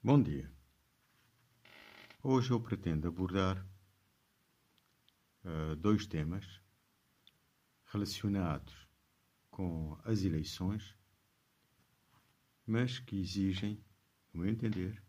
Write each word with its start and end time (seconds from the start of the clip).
Bom 0.00 0.22
dia. 0.22 0.48
Hoje 2.22 2.52
eu 2.52 2.60
pretendo 2.60 3.08
abordar 3.08 3.66
uh, 5.44 5.74
dois 5.74 6.06
temas 6.06 6.62
relacionados 7.86 8.86
com 9.50 9.98
as 10.04 10.22
eleições, 10.22 10.96
mas 12.64 13.00
que 13.00 13.18
exigem, 13.18 13.84
no 14.32 14.42
meu 14.42 14.48
entender, 14.48 15.02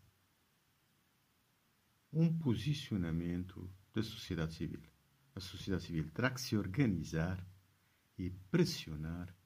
um 2.11 2.35
posicionamento 2.35 3.71
da 3.93 4.01
sociedade 4.01 4.55
civil. 4.55 4.81
A 5.35 5.39
sociedade 5.39 5.83
civil 5.83 6.09
terá 6.09 6.31
que 6.31 6.41
se 6.41 6.57
organizar 6.57 7.47
e 8.17 8.31
pressionar 8.49 9.37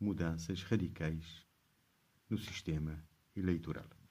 mudanças 0.00 0.64
radicais 0.64 1.46
no 2.28 2.36
sistema 2.36 3.00
eleitoral. 3.36 4.03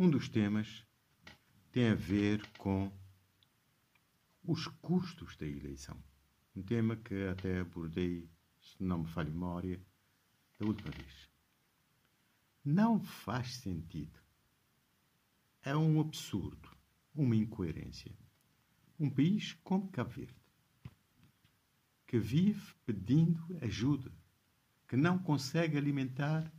Um 0.00 0.08
dos 0.08 0.28
temas 0.28 0.86
tem 1.72 1.88
a 1.88 1.94
ver 1.96 2.46
com 2.56 2.88
os 4.44 4.68
custos 4.80 5.36
da 5.36 5.44
eleição. 5.44 6.00
Um 6.54 6.62
tema 6.62 6.94
que 6.94 7.26
até 7.26 7.58
abordei, 7.58 8.30
se 8.60 8.80
não 8.80 8.98
me 8.98 9.08
falha 9.08 9.28
memória, 9.28 9.84
da 10.56 10.66
última 10.66 10.92
vez. 10.92 11.28
Não 12.64 13.00
faz 13.00 13.56
sentido. 13.56 14.20
É 15.62 15.76
um 15.76 16.00
absurdo, 16.00 16.70
uma 17.12 17.34
incoerência. 17.34 18.16
Um 19.00 19.10
país 19.10 19.54
como 19.64 19.90
Cabo 19.90 20.10
Verde, 20.10 20.40
que 22.06 22.20
vive 22.20 22.72
pedindo 22.86 23.44
ajuda, 23.62 24.12
que 24.86 24.96
não 24.96 25.18
consegue 25.18 25.76
alimentar 25.76 26.52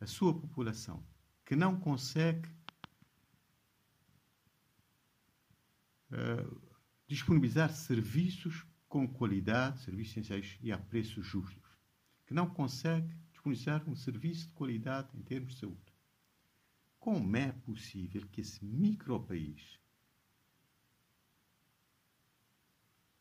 a 0.00 0.06
sua 0.06 0.32
população, 0.32 1.06
que 1.48 1.56
não 1.56 1.80
consegue 1.80 2.46
uh, 6.12 6.70
disponibilizar 7.06 7.72
serviços 7.72 8.66
com 8.86 9.08
qualidade, 9.08 9.80
serviços 9.80 10.12
essenciais 10.12 10.58
e 10.60 10.70
a 10.70 10.76
preços 10.76 11.24
justos, 11.24 11.74
que 12.26 12.34
não 12.34 12.50
consegue 12.50 13.08
disponibilizar 13.30 13.88
um 13.88 13.96
serviço 13.96 14.48
de 14.48 14.52
qualidade 14.52 15.08
em 15.16 15.22
termos 15.22 15.54
de 15.54 15.60
saúde. 15.60 15.94
Como 17.00 17.34
é 17.34 17.50
possível 17.50 18.28
que 18.28 18.42
esse 18.42 18.62
micro-país 18.62 19.80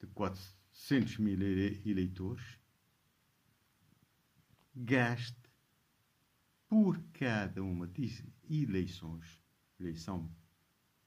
de 0.02 0.08
400 0.08 1.18
mil 1.20 1.42
eleitores 1.42 2.60
gaste 4.76 5.47
por 6.68 7.02
cada 7.14 7.64
uma 7.64 7.88
das 7.88 8.24
eleições, 8.50 9.42
eleição 9.80 10.30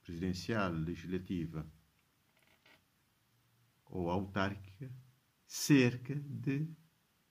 presidencial, 0.00 0.72
legislativa 0.72 1.70
ou 3.86 4.08
autárquica, 4.08 4.90
cerca 5.46 6.14
de 6.14 6.68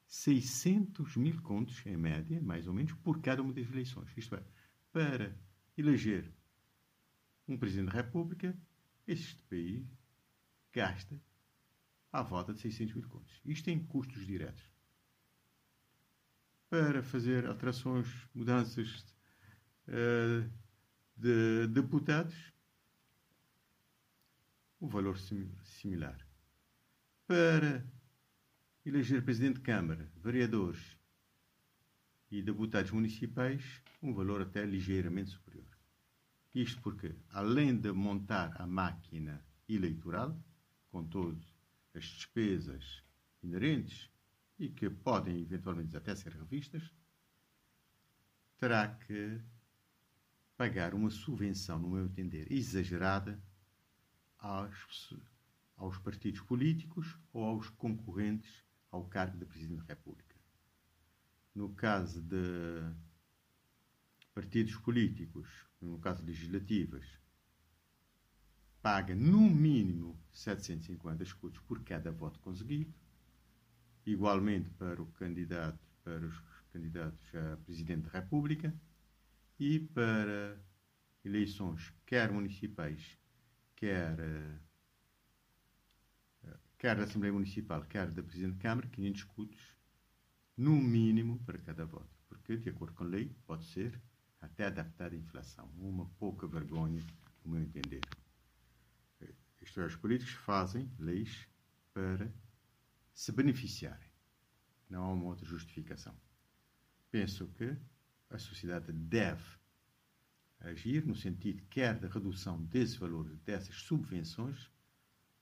600 0.06 1.16
mil 1.18 1.42
contos, 1.42 1.86
em 1.86 1.98
média, 1.98 2.42
mais 2.42 2.68
ou 2.68 2.74
menos, 2.74 2.94
por 2.94 3.22
cada 3.22 3.42
uma 3.42 3.54
das 3.54 3.70
eleições. 3.70 4.12
Isto 4.18 4.36
é, 4.36 4.44
para 4.92 5.36
eleger 5.78 6.32
um 7.48 7.58
Presidente 7.58 7.92
da 7.92 8.02
República, 8.02 8.58
este 9.08 9.42
país 9.44 9.88
gasta 10.72 11.20
à 12.12 12.22
volta 12.22 12.54
de 12.54 12.60
600 12.60 12.96
mil 12.96 13.08
contos. 13.08 13.42
Isto 13.46 13.66
tem 13.66 13.84
custos 13.86 14.26
diretos 14.26 14.64
para 16.70 17.02
fazer 17.02 17.48
alterações, 17.48 18.08
mudanças 18.34 19.04
uh, 19.88 20.50
de 21.18 21.68
deputados, 21.68 22.54
o 24.80 24.88
valor 24.88 25.18
sim, 25.18 25.52
similar. 25.64 26.18
Para 27.28 27.86
eleger 28.86 29.24
presidente 29.24 29.56
de 29.56 29.62
Câmara, 29.62 30.10
vereadores 30.16 30.98
e 32.32 32.42
deputados 32.42 32.92
municipais, 32.92 33.64
um 34.02 34.14
valor 34.14 34.42
até 34.42 34.66
ligeiramente 34.66 35.32
superior. 35.32 35.68
Isto 36.54 36.82
porque, 36.82 37.16
além 37.30 37.76
de 37.76 37.92
montar 37.92 38.60
a 38.62 38.66
máquina 38.66 39.44
eleitoral, 39.68 40.40
com 40.90 41.04
todas 41.04 41.44
as 41.94 42.04
despesas 42.04 43.04
inerentes 43.44 44.10
e 44.60 44.70
que 44.70 44.90
podem 44.90 45.42
eventualmente 45.42 45.96
até 45.96 46.14
ser 46.14 46.34
revistas, 46.34 46.94
terá 48.58 48.88
que 48.90 49.42
pagar 50.58 50.94
uma 50.94 51.10
subvenção, 51.10 51.80
no 51.80 51.90
meu 51.90 52.06
entender, 52.06 52.52
exagerada 52.52 53.42
aos, 54.38 55.14
aos 55.78 55.98
partidos 55.98 56.42
políticos 56.42 57.18
ou 57.32 57.46
aos 57.46 57.70
concorrentes 57.70 58.66
ao 58.92 59.06
cargo 59.06 59.38
de 59.38 59.46
Presidente 59.46 59.80
da 59.80 59.94
República. 59.94 60.36
No 61.56 61.74
caso 61.74 62.22
de 62.22 62.84
partidos 64.34 64.76
políticos, 64.76 65.48
no 65.80 65.98
caso 66.00 66.24
legislativas, 66.24 67.06
paga 68.82 69.16
no 69.16 69.42
mínimo 69.50 70.22
750 70.32 71.24
escudos 71.24 71.60
por 71.62 71.82
cada 71.84 72.12
voto 72.12 72.40
conseguido 72.40 72.94
igualmente 74.12 74.70
para 74.72 75.02
o 75.02 75.08
candidato, 75.14 75.80
para 76.04 76.26
os 76.26 76.40
candidatos 76.72 77.36
a 77.36 77.58
Presidente 77.58 78.10
da 78.10 78.20
República 78.20 78.74
e 79.60 79.80
para 79.80 80.60
eleições 81.24 81.94
quer 82.06 82.32
municipais, 82.32 83.18
quer, 83.76 84.20
eh, 84.20 84.60
quer 86.78 86.96
da 86.96 87.04
Assembleia 87.04 87.34
Municipal, 87.34 87.84
quer 87.86 88.10
da 88.12 88.24
Presidente 88.24 88.56
da 88.56 88.62
Câmara, 88.62 88.88
500 88.88 89.22
escudos, 89.22 89.76
no 90.58 90.76
mínimo 90.76 91.40
para 91.46 91.58
cada 91.60 91.86
voto. 91.86 92.10
Porque, 92.28 92.58
de 92.58 92.70
acordo 92.70 92.94
com 92.94 93.04
a 93.04 93.08
lei, 93.08 93.36
pode 93.46 93.66
ser 93.66 94.02
até 94.42 94.66
adaptada 94.66 95.16
à 95.16 95.18
inflação. 95.18 95.70
Uma 95.78 96.06
pouca 96.18 96.48
vergonha, 96.48 97.04
no 97.44 97.52
meu 97.52 97.62
entender. 97.62 98.02
Isto 99.62 99.82
é, 99.82 99.86
os 99.86 99.96
políticos 99.96 100.34
fazem 100.34 100.90
leis 100.98 101.48
para 101.94 102.32
se 103.20 103.34
beneficiarem. 103.34 104.10
Não 104.90 105.04
há 105.04 105.12
uma 105.12 105.26
outra 105.26 105.46
justificação. 105.46 106.16
Penso 107.12 107.50
que 107.50 107.76
a 108.30 108.40
sociedade 108.40 108.94
deve 108.94 109.44
agir 110.62 111.06
no 111.06 111.14
sentido 111.14 111.62
quer 111.70 112.00
da 112.00 112.08
redução 112.08 112.64
desse 112.64 112.98
valor, 112.98 113.28
dessas 113.44 113.76
subvenções 113.76 114.72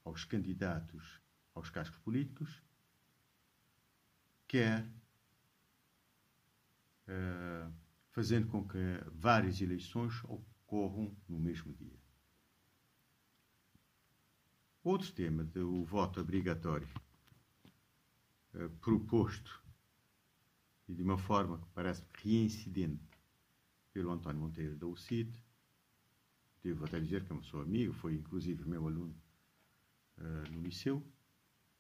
aos 0.04 0.26
candidatos 0.26 1.22
aos 1.54 1.70
cargos 1.70 1.96
políticos, 2.00 2.64
quer 4.48 4.84
uh, 7.08 7.72
fazendo 8.10 8.48
com 8.48 8.68
que 8.68 8.80
várias 9.12 9.62
eleições 9.62 10.24
ocorram 10.24 11.16
no 11.30 11.40
mesmo 11.40 11.72
dia. 11.74 12.00
Outro 14.84 15.12
tema 15.12 15.44
do 15.44 15.84
voto 15.84 16.20
obrigatório 16.20 16.88
eh, 18.58 18.70
proposto 18.82 19.64
e 20.88 20.94
de 20.96 21.04
uma 21.04 21.18
forma 21.18 21.60
que 21.60 21.68
parece 21.76 22.04
reincidente 22.24 23.08
pelo 23.94 24.10
António 24.12 24.42
Monteiro 24.42 24.76
da 24.76 24.88
UCID. 24.88 25.32
Devo 26.64 26.86
até 26.86 27.00
dizer 27.00 27.24
que 27.24 27.32
é 27.32 27.36
uma 27.36 27.42
pessoa 27.42 27.64
amigo, 27.64 27.94
foi 27.94 28.16
inclusive 28.16 28.68
meu 28.68 28.88
aluno 28.88 29.16
uh, 30.18 30.52
no 30.52 30.62
liceu 30.62 31.06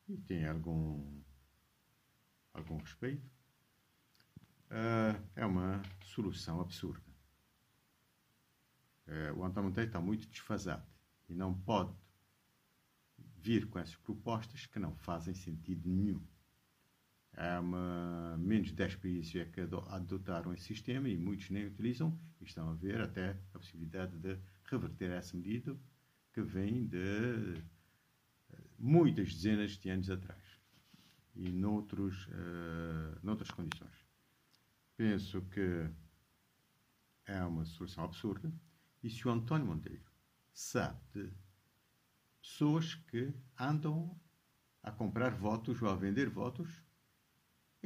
e 0.08 0.18
tem 0.18 0.48
algum, 0.48 1.20
algum 2.54 2.78
respeito. 2.78 3.26
Uh, 4.70 5.20
é 5.36 5.46
uma 5.46 5.82
solução 6.04 6.62
absurda. 6.62 7.10
Uh, 9.08 9.40
o 9.40 9.44
António 9.44 9.70
Monteiro 9.70 9.90
está 9.90 10.00
muito 10.00 10.28
desfasado 10.28 10.86
e 11.28 11.34
não 11.34 11.54
pode 11.54 11.96
vir 13.38 13.68
com 13.68 13.80
essas 13.80 13.96
propostas 13.96 14.68
que 14.68 14.78
não 14.78 14.96
fazem 14.96 15.34
sentido 15.34 15.90
nenhum. 15.90 16.22
Há 17.38 17.60
uma, 17.60 18.36
menos 18.40 18.70
de 18.70 18.74
10 18.74 18.96
países 18.96 19.36
é 19.36 19.46
que 19.46 19.62
adotaram 19.62 20.52
esse 20.54 20.64
sistema 20.66 21.08
e 21.08 21.16
muitos 21.16 21.52
nem 21.52 21.68
utilizam 21.68 22.20
e 22.42 22.46
estão 22.46 22.68
a 22.68 22.74
ver 22.74 23.00
até 23.00 23.38
a 23.54 23.60
possibilidade 23.60 24.18
de 24.18 24.40
reverter 24.66 25.12
essa 25.12 25.38
medida 25.38 25.78
que 26.34 26.42
vem 26.42 26.88
de 26.88 26.98
eh, 26.98 28.58
muitas 28.80 29.36
dezenas 29.36 29.78
de 29.78 29.88
anos 29.88 30.10
atrás 30.10 30.44
e 31.36 31.52
noutros, 31.52 32.26
uh, 32.26 33.20
noutras 33.22 33.52
condições. 33.52 34.04
Penso 34.96 35.44
que 35.44 35.88
é 37.28 37.44
uma 37.44 37.66
solução 37.66 38.04
absurda 38.04 38.52
e 39.04 39.12
se 39.12 39.28
o 39.28 39.32
António 39.32 39.68
Monteiro 39.68 40.12
sabe 40.52 41.00
de 41.14 41.32
pessoas 42.42 42.96
que 42.96 43.32
andam 43.60 44.20
a 44.82 44.92
comprar 44.92 45.36
votos 45.36 45.80
ou 45.84 45.90
a 45.90 45.96
vender 45.96 46.30
votos 46.30 46.87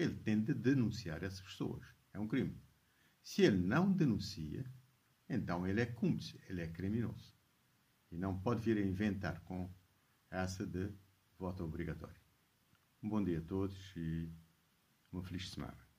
ele 0.01 0.15
tem 0.15 0.41
de 0.41 0.53
denunciar 0.53 1.23
essas 1.23 1.41
pessoas. 1.41 1.85
É 2.13 2.19
um 2.19 2.27
crime. 2.27 2.59
Se 3.23 3.43
ele 3.43 3.57
não 3.57 3.91
denuncia, 3.91 4.65
então 5.29 5.65
ele 5.67 5.81
é 5.81 5.85
cúmplice, 5.85 6.39
ele 6.49 6.61
é 6.61 6.67
criminoso. 6.67 7.35
E 8.11 8.17
não 8.17 8.39
pode 8.39 8.61
vir 8.61 8.77
a 8.77 8.81
inventar 8.81 9.39
com 9.41 9.71
essa 10.29 10.65
de 10.65 10.91
voto 11.37 11.63
obrigatório. 11.63 12.19
Um 13.01 13.09
bom 13.09 13.23
dia 13.23 13.39
a 13.39 13.41
todos 13.41 13.77
e 13.95 14.29
uma 15.11 15.23
feliz 15.23 15.49
semana. 15.49 15.90